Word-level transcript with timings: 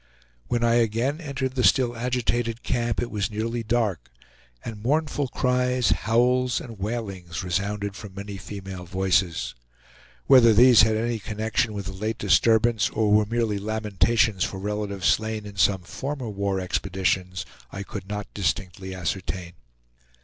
When 0.47 0.63
I 0.63 0.73
again 0.81 1.21
entered 1.21 1.53
the 1.53 1.63
still 1.63 1.95
agitated 1.95 2.63
camp 2.63 3.03
it 3.03 3.11
was 3.11 3.29
nearly 3.29 3.61
dark, 3.61 4.09
and 4.65 4.81
mournful 4.81 5.27
cries, 5.27 5.91
howls 5.91 6.59
and 6.59 6.79
wailings 6.79 7.43
resounded 7.43 7.95
from 7.95 8.15
many 8.15 8.37
female 8.37 8.85
voices. 8.85 9.53
Whether 10.25 10.55
these 10.55 10.81
had 10.81 10.95
any 10.95 11.19
connection 11.19 11.73
with 11.75 11.85
the 11.85 11.93
late 11.93 12.17
disturbance, 12.17 12.89
or 12.89 13.11
were 13.11 13.27
merely 13.27 13.59
lamentations 13.59 14.43
for 14.43 14.57
relatives 14.57 15.05
slain 15.05 15.45
in 15.45 15.57
some 15.57 15.81
former 15.83 16.29
war 16.31 16.59
expeditions, 16.59 17.45
I 17.71 17.83
could 17.83 18.09
not 18.09 18.25
distinctly 18.33 18.95
ascertain. 18.95 19.53